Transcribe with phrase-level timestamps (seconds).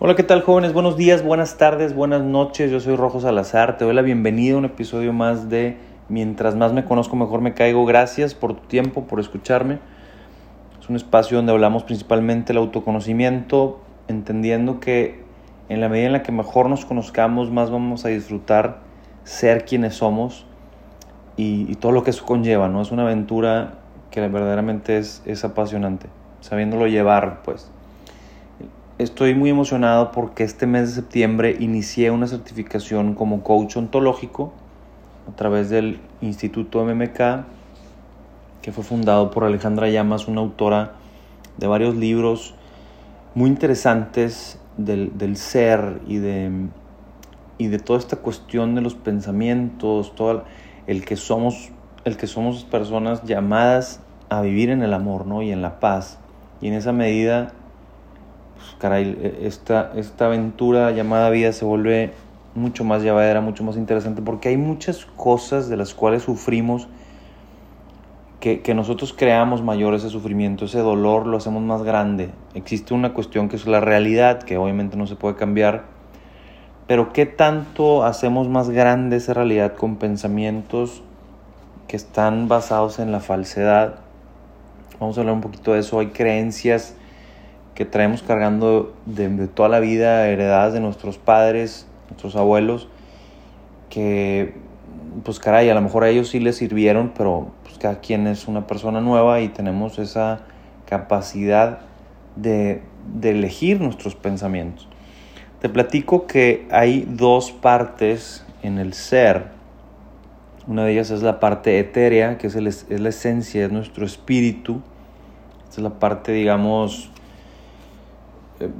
[0.00, 0.72] Hola, ¿qué tal jóvenes?
[0.72, 2.70] Buenos días, buenas tardes, buenas noches.
[2.70, 3.78] Yo soy Rojo Salazar.
[3.78, 5.76] Te doy la bienvenida a un episodio más de
[6.08, 7.84] Mientras más me conozco, mejor me caigo.
[7.84, 9.80] Gracias por tu tiempo, por escucharme.
[10.80, 15.24] Es un espacio donde hablamos principalmente del autoconocimiento, entendiendo que
[15.68, 18.78] en la medida en la que mejor nos conozcamos, más vamos a disfrutar
[19.24, 20.46] ser quienes somos
[21.36, 22.82] y, todo lo que eso conlleva, ¿no?
[22.82, 23.80] Es una aventura
[24.12, 26.06] que verdaderamente es, es apasionante,
[26.38, 27.72] sabiéndolo llevar, pues.
[28.98, 34.52] Estoy muy emocionado porque este mes de septiembre inicié una certificación como coach ontológico
[35.32, 37.44] a través del Instituto MMK,
[38.60, 40.94] que fue fundado por Alejandra Llamas, una autora
[41.58, 42.56] de varios libros
[43.36, 46.50] muy interesantes del, del ser y de,
[47.56, 50.42] y de toda esta cuestión de los pensamientos, todo
[50.88, 51.70] el que somos,
[52.04, 55.40] el que somos personas llamadas a vivir en el amor ¿no?
[55.40, 56.18] y en la paz.
[56.60, 57.52] Y en esa medida
[58.58, 62.12] pues, caray, e, esta, esta aventura llamada vida se vuelve
[62.54, 66.88] mucho más llevadera, mucho más interesante, porque hay muchas cosas de las cuales sufrimos
[68.40, 72.30] que, que, nosotros creamos mayor ese sufrimiento, ese dolor lo hacemos más grande.
[72.54, 75.84] Existe una cuestión que es la realidad, que obviamente no se puede cambiar,
[76.88, 81.02] pero ¿qué tanto hacemos más grande esa realidad con pensamientos
[81.86, 83.96] que están basados en la falsedad?
[84.98, 86.00] Vamos a hablar un poquito de eso.
[86.00, 86.96] Hay creencias
[87.78, 92.88] que traemos cargando de, toda la vida, heredadas de nuestros padres, nuestros abuelos,
[93.88, 94.54] que
[95.22, 98.48] pues caray, a lo mejor a ellos sí les sirvieron, pero pues cada quien es
[98.48, 100.40] una persona nueva y tenemos esa
[100.86, 101.78] capacidad
[102.34, 102.82] de,
[103.14, 104.88] de elegir nuestros pensamientos.
[105.60, 109.52] Te platico que hay dos partes en el ser.
[110.66, 114.82] Una de ellas es la parte etérea, que es, es la esencia, es nuestro espíritu.
[115.70, 117.12] es la parte, digamos,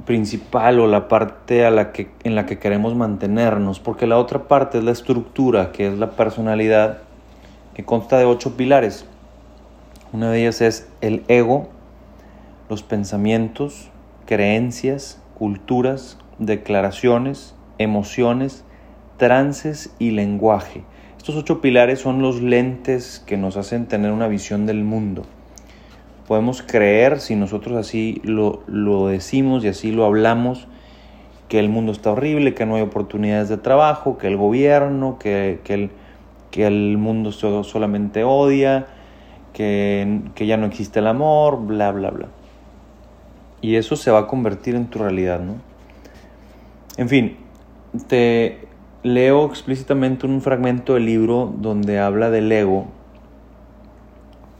[0.05, 4.47] principal o la parte a la que, en la que queremos mantenernos, porque la otra
[4.47, 6.99] parte es la estructura, que es la personalidad,
[7.73, 9.05] que consta de ocho pilares.
[10.11, 11.69] Una de ellas es el ego,
[12.69, 13.89] los pensamientos,
[14.25, 18.65] creencias, culturas, declaraciones, emociones,
[19.17, 20.83] trances y lenguaje.
[21.17, 25.23] Estos ocho pilares son los lentes que nos hacen tener una visión del mundo
[26.29, 30.67] podemos creer, si nosotros así lo, decimos y así lo hablamos,
[31.47, 35.59] que el mundo está horrible, que no hay oportunidades de trabajo, que el gobierno, que,
[35.65, 35.89] el,
[36.51, 38.85] que el mundo solamente odia,
[39.53, 42.27] que, que, ya no existe el amor, bla, bla, bla.
[43.61, 45.55] Y eso se va a convertir en tu realidad, ¿no?
[46.97, 47.37] En fin,
[48.05, 48.67] te
[49.01, 52.98] leo explícitamente un fragmento del libro donde habla del ego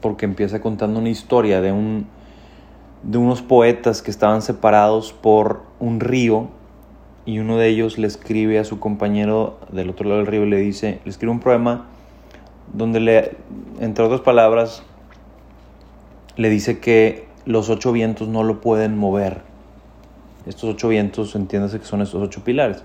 [0.00, 2.06] porque empieza contando una historia de, un,
[3.02, 6.48] de unos poetas que estaban separados por un río
[7.26, 10.50] y uno de ellos le escribe a su compañero del otro lado del río y
[10.50, 11.86] le dice, le escribe un poema
[12.72, 13.36] donde le,
[13.80, 14.82] entre otras palabras,
[16.36, 19.42] le dice que los ocho vientos no lo pueden mover.
[20.46, 22.82] Estos ocho vientos, entiéndase que son estos ocho pilares.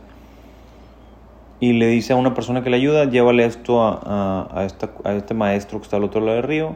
[1.61, 4.67] Y le dice a una persona que le ayuda, llévale esto a, a,
[5.03, 6.75] a este maestro que está al otro lado del río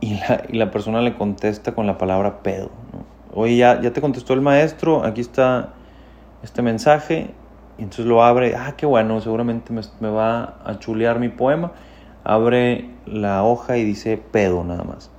[0.00, 2.70] y la, y la persona le contesta con la palabra pedo.
[3.34, 5.70] Oye, ya, ya te contestó el maestro, aquí está
[6.42, 7.30] este mensaje.
[7.78, 11.72] Y entonces lo abre, ah, qué bueno, seguramente me, me va a chulear mi poema.
[12.24, 15.10] Abre la hoja y dice pedo nada más.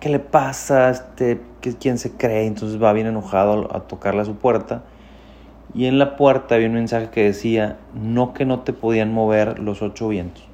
[0.00, 0.90] ¿Qué le pasa?
[0.90, 1.40] Este,
[1.80, 2.46] ¿Quién se cree?
[2.46, 4.82] Entonces va bien enojado a tocarle a su puerta.
[5.74, 9.58] Y en la puerta había un mensaje que decía, no que no te podían mover
[9.58, 10.44] los ocho vientos.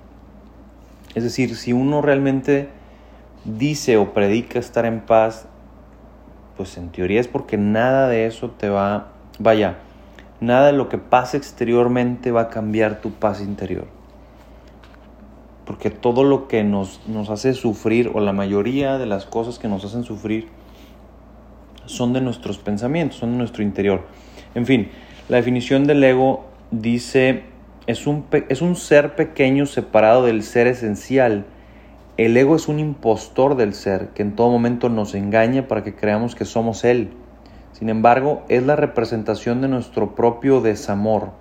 [1.14, 2.68] Es decir, si uno realmente
[3.44, 5.46] dice o predica estar en paz,
[6.56, 9.78] pues en teoría es porque nada de eso te va, vaya,
[10.40, 13.86] nada de lo que pasa exteriormente va a cambiar tu paz interior.
[15.64, 19.68] Porque todo lo que nos, nos hace sufrir, o la mayoría de las cosas que
[19.68, 20.48] nos hacen sufrir,
[21.86, 24.02] son de nuestros pensamientos, son de nuestro interior.
[24.54, 24.90] En fin,
[25.28, 27.44] la definición del ego dice,
[27.86, 31.46] es un, es un ser pequeño separado del ser esencial
[32.16, 35.96] el ego es un impostor del ser que en todo momento nos engaña para que
[35.96, 37.10] creamos que somos él.
[37.72, 41.32] Sin embargo, es la representación de nuestro propio desamor.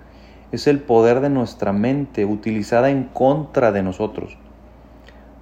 [0.50, 4.36] Es el poder de nuestra mente utilizada en contra de nosotros.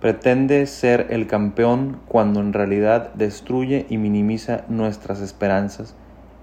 [0.03, 5.95] Pretende ser el campeón cuando en realidad destruye y minimiza nuestras esperanzas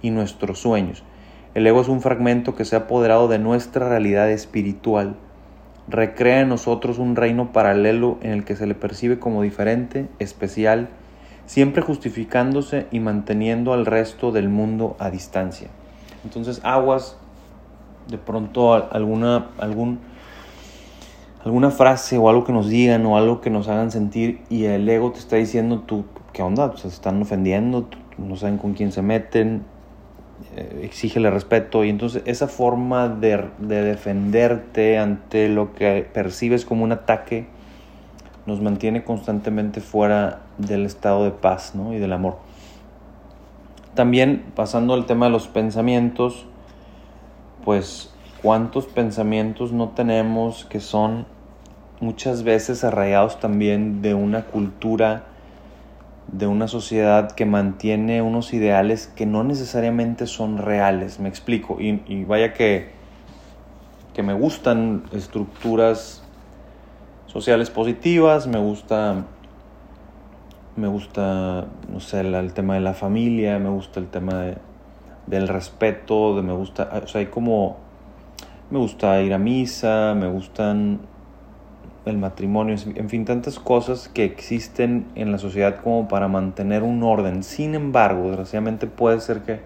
[0.02, 1.04] y nuestros sueños.
[1.54, 5.16] El ego es un fragmento que se ha apoderado de nuestra realidad espiritual
[5.90, 10.90] recrea en nosotros un reino paralelo en el que se le percibe como diferente, especial,
[11.46, 15.70] siempre justificándose y manteniendo al resto del mundo a distancia.
[16.24, 17.18] Entonces, aguas,
[18.08, 20.00] de pronto alguna, algún,
[21.44, 24.88] alguna frase o algo que nos digan o algo que nos hagan sentir y el
[24.88, 26.76] ego te está diciendo tú, ¿qué onda?
[26.78, 27.88] Se están ofendiendo,
[28.18, 29.64] no saben con quién se meten,
[30.82, 36.92] exígele respeto y entonces esa forma de, de defenderte ante lo que percibes como un
[36.92, 37.48] ataque
[38.46, 41.94] nos mantiene constantemente fuera del estado de paz ¿no?
[41.94, 42.38] y del amor.
[43.94, 46.46] También pasando al tema de los pensamientos,
[47.64, 51.26] pues cuántos pensamientos no tenemos que son
[52.00, 55.24] muchas veces arraigados también de una cultura,
[56.32, 62.04] de una sociedad que mantiene unos ideales que no necesariamente son reales, me explico, y,
[62.08, 62.90] y vaya que,
[64.14, 66.24] que me gustan estructuras
[67.28, 69.26] sociales positivas, me gusta
[70.80, 74.58] me gusta, no sé, el, tema de la familia, me gusta el tema de,
[75.28, 77.78] del respeto, de me gusta, o sea, hay como,
[78.70, 81.02] me gusta ir a misa, me gustan
[82.06, 87.04] el matrimonio, en fin, tantas cosas que existen en la sociedad como para mantener un
[87.04, 87.44] orden.
[87.44, 89.60] Sin embargo, desgraciadamente puede ser que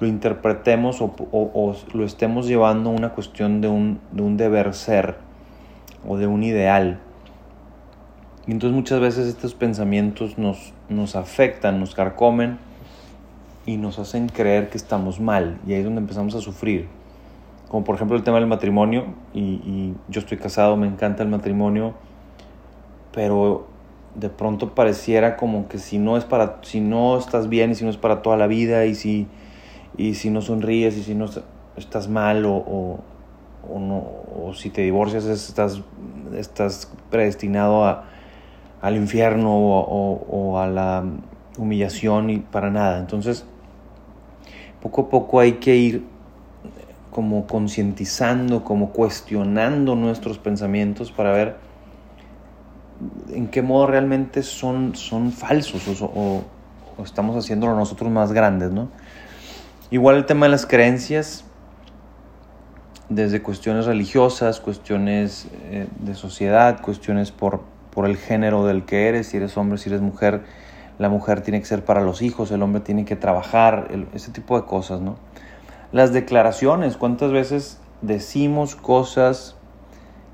[0.00, 4.74] lo interpretemos o, o, lo estemos llevando a una cuestión de un, de un deber
[4.74, 5.16] ser
[6.06, 7.00] o de un ideal.
[8.46, 12.58] Y entonces muchas veces estos pensamientos nos, nos afectan, nos carcomen
[13.64, 15.58] y nos hacen creer que estamos mal.
[15.66, 16.88] Y ahí es donde empezamos a sufrir.
[17.68, 19.06] Como por ejemplo el tema del matrimonio.
[19.34, 21.94] Y, yo estoy casado, me encanta el matrimonio.
[23.12, 23.66] Pero
[24.14, 27.84] de pronto pareciera como que si no es para si no estás bien y si
[27.84, 29.26] no es para toda la vida y si
[29.98, 31.26] y si no sonríes y si no
[31.76, 33.00] estás mal o, o,
[33.70, 35.82] o no o si te divorcias estás
[36.34, 38.04] estás predestinado a,
[38.80, 41.04] al infierno o, a la
[41.58, 42.98] humillación y para nada.
[42.98, 43.44] Entonces,
[44.82, 46.04] poco a poco hay que ir
[47.16, 51.56] como concientizando, como cuestionando nuestros pensamientos para ver
[53.32, 56.44] en qué modo realmente son, son falsos o,
[57.02, 58.90] estamos haciéndolo nosotros más grandes, ¿no?
[59.90, 61.44] Igual el tema de las creencias,
[63.08, 67.62] desde cuestiones religiosas, cuestiones eh, de sociedad, cuestiones por
[67.96, 70.42] por el género del que eres, si eres hombre, si eres mujer,
[70.98, 74.60] la mujer tiene que ser para los hijos, el hombre tiene que trabajar, ese tipo
[74.60, 75.16] de cosas, ¿no?
[75.92, 79.56] Las declaraciones, ¿cuántas veces decimos cosas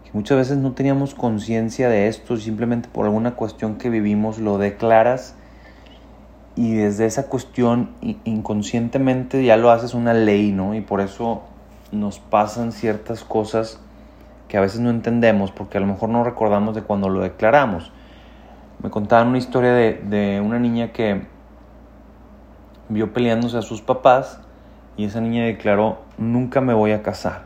[0.05, 4.57] que muchas veces no teníamos conciencia de esto, simplemente por alguna cuestión que vivimos lo
[4.57, 5.35] declaras
[6.57, 7.91] y desde esa cuestión
[8.25, 10.75] inconscientemente ya lo haces una ley, ¿no?
[10.75, 11.43] Y por eso
[11.93, 13.79] nos pasan ciertas cosas
[14.49, 17.93] que a veces no entendemos porque a lo mejor no recordamos de cuando lo declaramos.
[18.83, 21.27] Me contaban una historia de, una niña que
[22.89, 24.41] vio peleándose a sus papás
[24.97, 27.43] y esa niña declaró, nunca me voy a casar.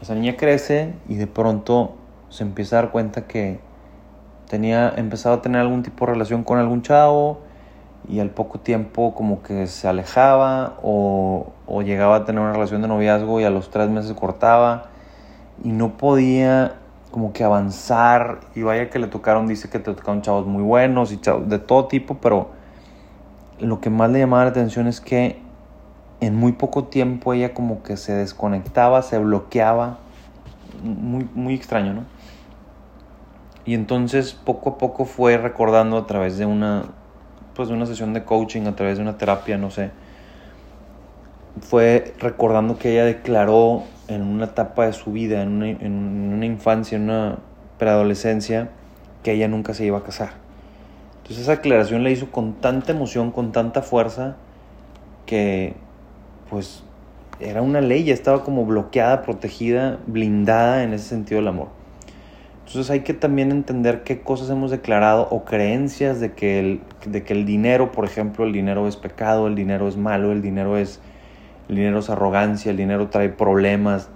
[0.00, 1.94] Esa niña crece y de pronto
[2.28, 3.60] se empieza a dar cuenta que
[4.48, 7.40] tenía empezado a tener algún tipo de relación con algún chavo
[8.08, 12.82] y al poco tiempo como que se alejaba o, o llegaba a tener una relación
[12.82, 14.86] de noviazgo y a los tres meses cortaba
[15.62, 16.76] y no podía
[17.10, 21.12] como que avanzar y vaya que le tocaron, dice que te tocaron chavos muy buenos
[21.12, 22.48] y chavos de todo tipo, pero
[23.60, 25.41] lo que más le llamaba la atención es que
[26.22, 29.98] en muy poco tiempo ella como que se desconectaba, se bloqueaba,
[30.84, 32.04] muy, muy extraño, ¿no?
[33.64, 36.84] Y entonces poco a poco fue recordando a través de una,
[37.54, 39.90] pues de una sesión de coaching, a través de una terapia, no sé,
[41.60, 46.46] fue recordando que ella declaró en una etapa de su vida, en una, en una
[46.46, 47.38] infancia, en una
[47.78, 48.70] preadolescencia,
[49.24, 50.34] que ella nunca se iba a casar.
[51.16, 54.36] Entonces esa declaración la hizo con tanta emoción, con tanta fuerza,
[55.26, 55.74] que
[56.52, 56.84] pues
[57.40, 61.68] era una ley, ya estaba como bloqueada, protegida, blindada en ese sentido del amor.
[62.66, 67.24] Entonces hay que también entender qué cosas hemos declarado o creencias de que el, de
[67.24, 70.76] que el dinero, por ejemplo, el dinero es pecado, el dinero es malo, el dinero
[70.76, 71.00] es
[71.70, 74.10] el dinero es arrogancia, el dinero trae problemas.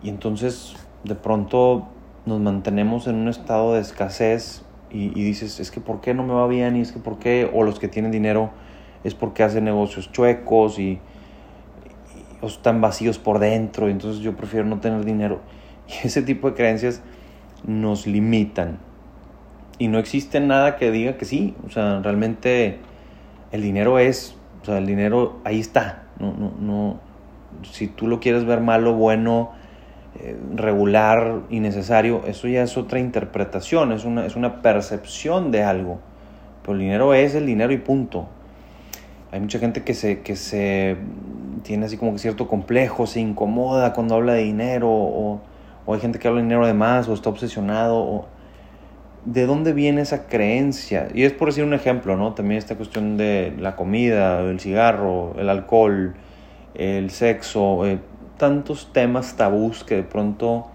[0.00, 1.88] Y entonces de pronto
[2.24, 6.34] nos mantenemos en un estado de escasez y, dices, es que ¿por qué no me
[6.34, 6.76] va bien?
[6.76, 7.50] Y es que ¿por qué?
[7.52, 8.50] O los que tienen dinero
[9.02, 11.00] es porque hacen negocios chuecos y,
[12.42, 13.88] están vacíos por dentro.
[13.88, 15.40] Entonces yo prefiero no tener dinero.
[15.88, 17.00] Y ese tipo de creencias
[17.66, 18.78] nos limitan.
[19.78, 21.54] Y no existe nada que diga que sí.
[21.66, 22.78] O sea, realmente
[23.52, 26.02] el dinero es, o sea, el dinero ahí está.
[26.18, 27.00] No, no, no.
[27.62, 29.52] Si tú lo quieres ver malo, bueno,
[30.20, 36.00] eh, regular, innecesario, eso ya es otra interpretación, es una, es una percepción de algo.
[36.62, 38.28] Pero el dinero es el dinero y punto.
[39.30, 40.96] Hay mucha gente que se, que se
[41.62, 45.40] tiene así como que cierto complejo, se incomoda cuando habla de dinero, o,
[45.86, 48.26] hay gente que habla de dinero de más, o está obsesionado, o
[49.24, 51.08] ¿de dónde viene esa creencia?
[51.14, 52.34] Y es por decir un ejemplo, ¿no?
[52.34, 56.14] También esta cuestión de la comida, el cigarro, el alcohol,
[56.74, 57.98] el sexo, eh,
[58.36, 60.66] tantos temas tabús que de pronto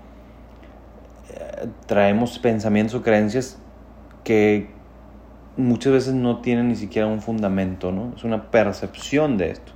[1.29, 3.59] eh, traemos pensamientos o creencias
[4.23, 4.67] que
[5.57, 8.13] muchas veces no tienen ni siquiera un fundamento, ¿no?
[8.15, 9.71] Es una percepción de esto.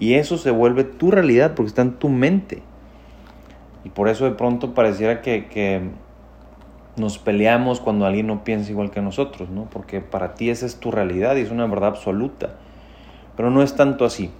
[0.00, 2.62] Y eso se vuelve tu realidad porque está en tu mente.
[3.84, 5.82] Y por eso de pronto pareciera que, que
[6.96, 9.64] nos peleamos cuando alguien no piensa igual que nosotros, ¿no?
[9.70, 12.54] Porque para ti esa es tu realidad y es una verdad absoluta.
[13.36, 14.30] Pero no es tanto así.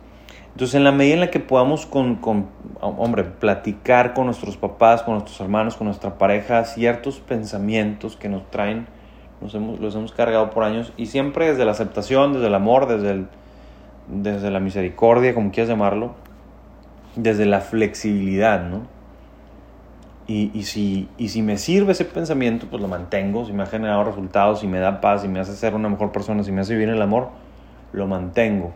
[0.52, 2.46] Entonces, en la medida en la que podamos, con, con,
[2.80, 8.50] hombre, platicar con nuestros papás, con nuestros hermanos, con nuestra pareja, ciertos pensamientos que nos
[8.50, 8.86] traen,
[9.40, 12.88] nos hemos, los hemos cargado por años, y siempre desde la aceptación, desde el amor,
[12.88, 13.28] desde, el,
[14.10, 16.14] desde la misericordia, como quieras llamarlo,
[17.16, 18.82] desde la flexibilidad, ¿no?
[20.26, 23.46] Y, y, si, y si me sirve ese pensamiento, pues lo mantengo.
[23.46, 26.12] Si me ha generado resultados, si me da paz, si me hace ser una mejor
[26.12, 27.30] persona, si me hace vivir el amor,
[27.92, 28.72] lo mantengo.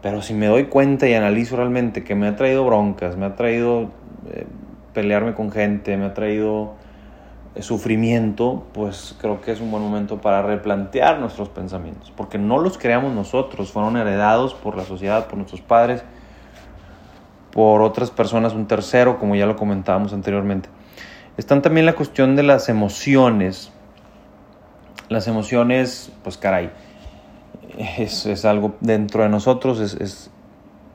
[0.00, 3.34] Pero si me doy cuenta y analizo realmente que me ha traído broncas, me ha
[3.34, 3.90] traído
[4.32, 4.46] eh,
[4.94, 6.74] pelearme con gente, me ha traído
[7.58, 12.12] sufrimiento, pues creo que es un buen momento para replantear nuestros pensamientos.
[12.16, 16.04] Porque no los creamos nosotros, fueron heredados por la sociedad, por nuestros padres
[17.52, 20.68] por otras personas, un tercero, como ya lo comentábamos anteriormente.
[21.36, 23.72] Están también la cuestión de las emociones.
[25.08, 26.70] Las emociones, pues caray,
[27.98, 30.30] es, es algo dentro de nosotros, es, es,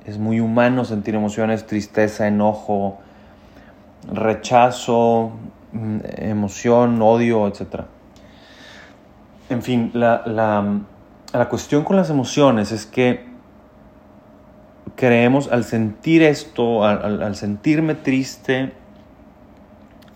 [0.05, 2.97] es, muy humano sentir emociones, tristeza, enojo,
[4.09, 5.31] rechazo,
[6.17, 7.81] emoción, odio, etc.
[9.49, 10.79] En fin, la, la,
[11.33, 13.25] la cuestión con las emociones es que
[14.95, 18.73] creemos, al sentir esto, al, sentirme triste,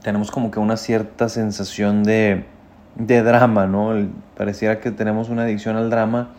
[0.01, 2.45] tenemos como que una cierta sensación de,
[2.95, 3.93] de drama, ¿no?
[4.37, 6.29] Pareciera que tenemos una adicción al drama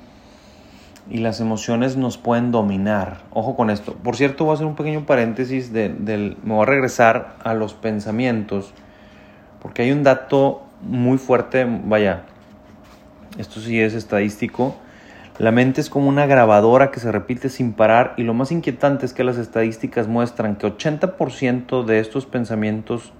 [1.10, 3.22] y las emociones nos pueden dominar.
[3.32, 3.94] Ojo con esto.
[3.94, 6.36] Por cierto, voy a hacer un pequeño paréntesis de, del...
[6.42, 8.72] Me voy a regresar a los pensamientos,
[9.60, 12.22] porque hay un dato muy fuerte, vaya,
[13.38, 14.76] esto sí es estadístico,
[15.38, 19.06] la mente es como una grabadora que se repite sin parar y lo más inquietante
[19.06, 23.12] es que las estadísticas muestran que 80% de estos pensamientos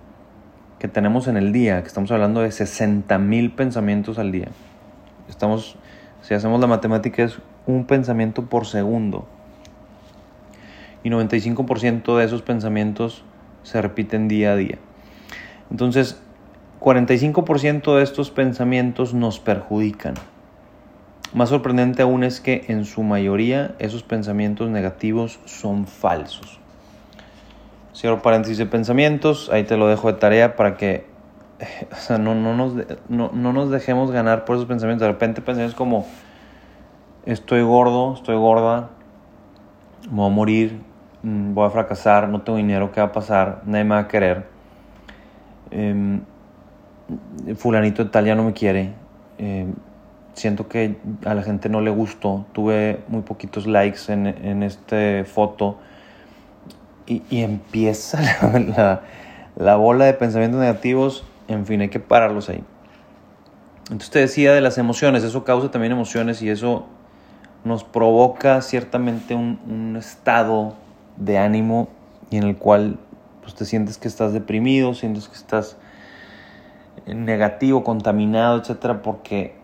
[0.79, 4.49] que tenemos en el día, que estamos hablando de 60 mil pensamientos al día,
[5.29, 5.77] estamos,
[6.21, 9.27] si hacemos la matemática es un pensamiento por segundo
[11.03, 13.25] y 95% de esos pensamientos
[13.63, 14.79] se repiten día a día.
[15.71, 16.21] Entonces,
[16.81, 20.15] 45% de estos pensamientos nos perjudican.
[21.33, 26.59] Más sorprendente aún es que en su mayoría esos pensamientos negativos son falsos.
[27.95, 31.07] Cierro paréntesis de pensamientos, ahí te lo dejo de tarea para que
[31.93, 32.75] o sea, no, no, nos,
[33.09, 35.07] no, no nos dejemos ganar por esos pensamientos.
[35.07, 36.07] De repente pensamientos como
[37.27, 38.89] estoy gordo, estoy gorda,
[40.11, 40.81] voy a morir,
[41.23, 43.63] mm, voy a fracasar, no tengo dinero, ¿qué va a pasar?
[43.67, 44.47] Nadie me va a querer.
[45.71, 46.23] Em,
[47.57, 48.93] fulanito de tal ya no me quiere.
[49.39, 49.75] Em,
[50.35, 52.47] siento que a la gente no le gustó.
[52.53, 55.79] Tuve muy poquitos likes en, en esta foto.
[57.07, 58.21] Y, y empieza
[58.77, 59.03] la,
[59.57, 61.25] la, bola de pensamientos negativos.
[61.49, 62.63] En fin, hay que pararlos ahí.
[63.85, 65.25] Entonces te decía de las emociones.
[65.25, 66.87] Eso causa también emociones y eso
[67.65, 70.75] nos provoca ciertamente un, un estado
[71.17, 71.89] de ánimo
[72.31, 72.99] y en el cual
[73.43, 75.77] pues, te sientes que estás deprimido, sientes que estás
[77.07, 79.61] negativo, contaminado, etcétera, porque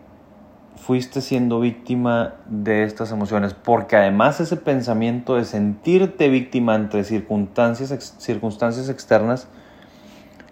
[0.77, 8.15] fuiste siendo víctima de estas emociones, porque además ese pensamiento de sentirte víctima entre circunstancias,
[8.19, 9.49] circunstancias externas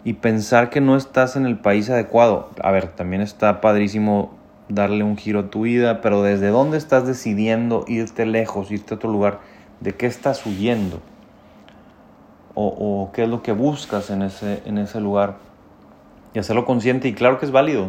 [0.03, 2.51] y pensar que no estás en el país adecuado.
[2.63, 4.35] A ver, también está padrísimo
[4.69, 8.97] darle un giro a tu vida, pero desde dónde estás decidiendo irte lejos, irte a
[8.97, 9.41] otro lugar,
[9.81, 11.01] de qué estás huyendo
[12.55, 15.37] o, o qué es lo que buscas en ese, en ese lugar
[16.35, 17.87] y hacerlo consciente y claro que es válido,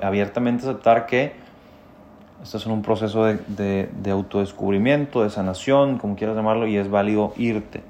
[0.00, 1.42] abiertamente aceptar que
[2.42, 7.32] Estás en un proceso de, de, autodescubrimiento, de sanación, como quieras llamarlo, y es válido
[7.36, 7.82] irte.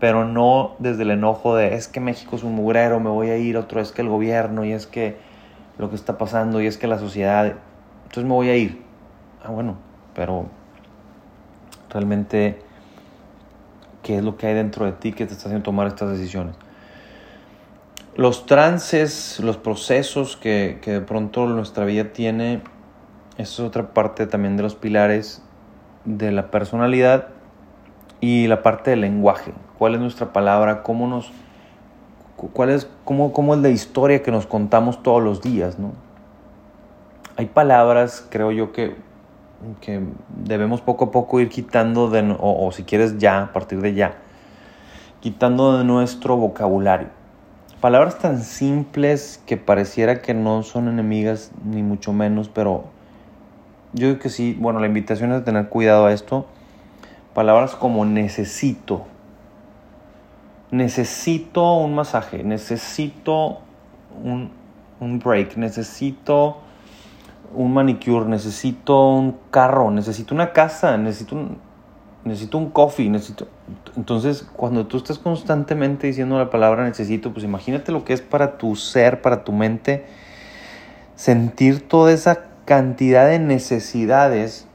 [0.00, 3.36] Pero no desde el enojo de es que México es un mugrero, me voy a
[3.36, 5.18] ir, otro es que el gobierno, y es que
[5.76, 7.44] lo que está pasando, y es que la sociedad,
[8.04, 8.82] entonces me voy a ir.
[9.44, 9.76] Ah, bueno,
[10.14, 10.46] pero
[11.90, 12.58] realmente,
[14.02, 16.56] ¿qué es lo que hay dentro de ti que te está haciendo tomar estas decisiones?
[18.16, 22.62] Los trances, los procesos que, que de pronto nuestra vida tiene
[23.38, 25.42] es otra parte también de los pilares
[26.04, 27.28] de la personalidad
[28.20, 29.52] y la parte del lenguaje.
[29.78, 30.82] ¿Cuál es nuestra palabra?
[30.82, 31.32] ¿Cómo nos...
[32.36, 35.78] ¿Cuál es, cómo, cómo es la historia que nos contamos todos los días?
[35.78, 35.92] ¿no?
[37.36, 38.96] Hay palabras, creo yo, que,
[39.80, 43.80] que debemos poco a poco ir quitando, de, o, o si quieres ya, a partir
[43.80, 44.18] de ya,
[45.20, 47.23] quitando de nuestro vocabulario.
[47.80, 52.84] Palabras tan simples que pareciera que no son enemigas, ni mucho menos, pero
[53.92, 56.46] yo digo que sí, bueno, la invitación es tener cuidado a esto.
[57.34, 59.06] Palabras como necesito.
[60.70, 63.58] Necesito un masaje, necesito
[64.22, 64.50] un,
[64.98, 66.58] un break, necesito
[67.54, 71.58] un manicure, necesito un carro, necesito una casa, necesito un,
[72.24, 73.46] necesito un coffee, necesito...
[73.96, 78.58] Entonces, cuando tú estás constantemente diciendo la palabra necesito, pues imagínate lo que es para
[78.58, 80.06] tu ser, para tu mente,
[81.14, 84.66] sentir toda esa cantidad de necesidades,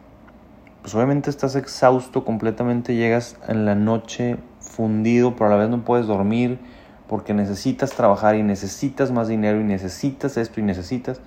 [0.81, 5.83] pues obviamente estás exhausto completamente, llegas en la noche fundido, pero a la vez no
[5.83, 6.59] puedes dormir
[7.07, 11.19] porque necesitas trabajar y necesitas más dinero y necesitas esto y necesitas.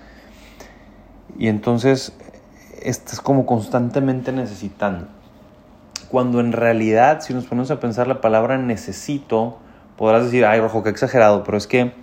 [1.36, 2.12] Y entonces
[2.80, 5.08] estás como constantemente necesitando.
[6.12, 9.56] Cuando en realidad, si nos ponemos a pensar la palabra necesito,
[9.96, 11.94] podrás decir, ay, rojo, qué exagerado, pero es que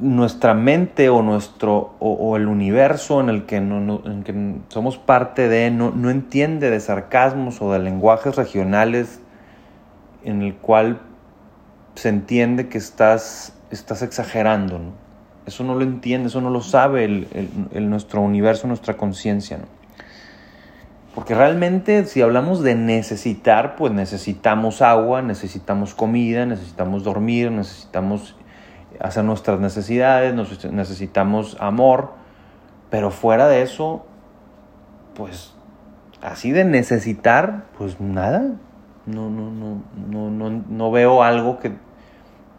[0.00, 5.50] nuestra mente o nuestro o, el universo en el que, no, en que somos parte
[5.50, 9.20] de no, no, entiende de sarcasmos o de lenguajes regionales
[10.24, 11.02] en el cual
[11.96, 14.78] se entiende que estás, estás exagerando.
[14.78, 14.92] ¿no?
[15.44, 17.28] Eso no lo entiende, eso no lo sabe el,
[17.74, 19.58] el, nuestro universo, nuestra conciencia.
[19.58, 19.77] ¿no?
[21.18, 28.36] Porque realmente si hablamos de necesitar, pues necesitamos agua, necesitamos comida, necesitamos dormir, necesitamos
[29.00, 30.32] hacer nuestras necesidades,
[30.70, 32.12] necesitamos amor,
[32.88, 34.06] pero fuera de eso,
[35.16, 35.56] pues
[36.22, 38.52] así de necesitar, pues nada.
[39.04, 41.72] No, no, no, no, no, no veo algo que,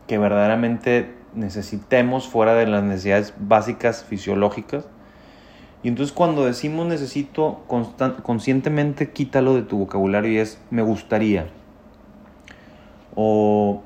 [0.05, 4.89] que verdaderamente necesitemos fuera de las necesidades básicas fisiológicas.
[5.81, 7.61] Y entonces cuando decimos necesito,
[8.23, 11.47] conscientemente quítalo de tu vocabulario y es me gustaría.
[13.15, 13.81] O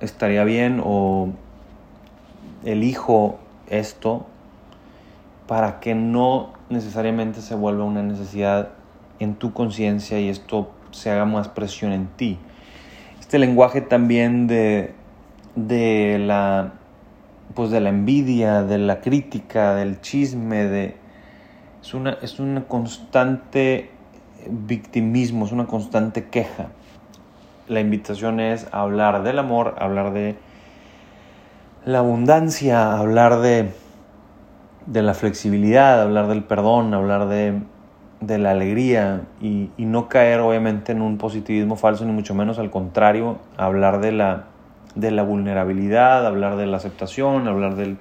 [0.00, 1.28] estaría bien o
[2.64, 3.38] elijo
[3.68, 4.26] esto
[5.46, 8.70] para que no necesariamente se vuelva una necesidad
[9.18, 12.38] en tu conciencia y esto se haga más presión en ti.
[13.20, 14.94] Este lenguaje también de,
[15.54, 16.72] de la
[17.54, 20.96] pues de la envidia, de la crítica, del chisme, de
[21.82, 23.90] es una, es un constante
[24.48, 26.68] victimismo, es una constante queja.
[27.68, 30.36] La invitación es hablar del amor, hablar de
[31.84, 33.70] la abundancia, hablar de,
[34.86, 37.60] de la flexibilidad, hablar del perdón, hablar de,
[38.20, 42.58] de la alegría y, y, no caer obviamente en un positivismo falso, ni mucho menos
[42.58, 44.44] al contrario, hablar de la,
[44.94, 47.96] de la vulnerabilidad, hablar de la aceptación, hablar del,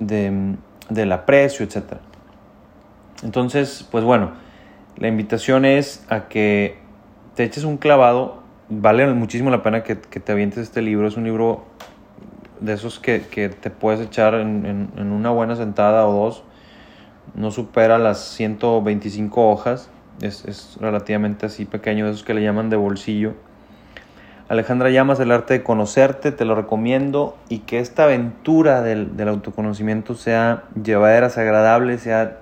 [0.00, 0.56] de,
[0.88, 1.98] del aprecio, etc.
[3.22, 4.32] Entonces, pues bueno,
[4.96, 6.78] la invitación es a que
[7.34, 11.16] te eches un clavado, vale muchísimo la pena que, que te avientes este libro, es
[11.16, 11.64] un libro
[12.60, 16.42] de esos que, que te puedes echar en, en, una buena sentada o dos.
[17.34, 19.90] No supera las 125 hojas.
[20.20, 23.34] Es, es, relativamente así pequeño, de esos que le llaman de bolsillo.
[24.48, 27.36] Alejandra Llamas, El arte de conocerte, te lo recomiendo.
[27.48, 32.40] Y que esta aventura del, del autoconocimiento sea llevadera, sea agradable, sea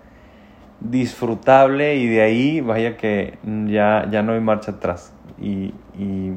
[0.80, 5.12] disfrutable y de ahí vaya que ya, ya no hay marcha atrás.
[5.40, 6.32] Y, y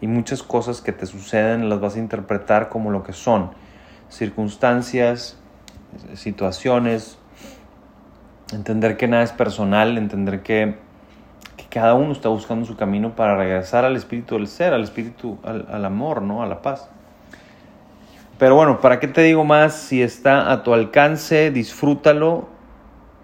[0.00, 3.50] y muchas cosas que te suceden las vas a interpretar como lo que son,
[4.08, 5.38] circunstancias,
[6.14, 7.18] situaciones,
[8.52, 10.76] entender que nada es personal, entender que,
[11.56, 15.38] que, cada uno está buscando su camino para regresar al espíritu del ser, al espíritu,
[15.42, 16.42] al, al amor, ¿no?
[16.42, 16.88] a la paz.
[18.38, 19.74] Pero bueno, ¿para qué te digo más?
[19.74, 22.48] Si está a tu alcance, disfrútalo.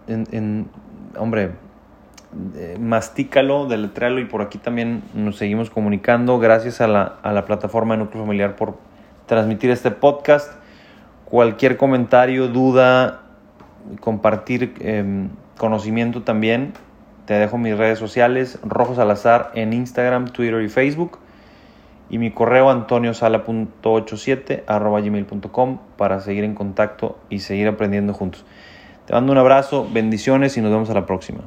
[0.06, 0.68] En, en,
[1.16, 1.52] hombre,
[2.56, 6.38] eh, mastícalo, deletréalo y por aquí también nos seguimos comunicando.
[6.38, 8.76] Gracias a la, a la plataforma de Núcleo Familiar por
[9.26, 10.52] transmitir este podcast.
[11.24, 13.22] Cualquier comentario, duda,
[14.00, 16.72] compartir em, conocimiento también.
[17.26, 21.18] Te dejo mis redes sociales, Rojo Salazar en Instagram, Twitter y Facebook.
[22.10, 28.44] Y mi correo antoniosala.87 arroba gmail.com para seguir en contacto y seguir aprendiendo juntos.
[29.06, 31.42] Te mando un abrazo, bendiciones y nos vemos a la próxima.